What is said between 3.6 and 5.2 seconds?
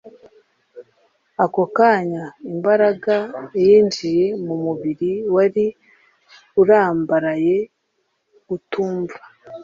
yinjiye mu mubiri